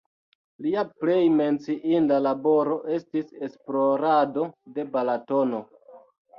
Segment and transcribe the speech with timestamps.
[0.65, 5.65] Lia plej menciinda laboro estis esplorado de Balatono.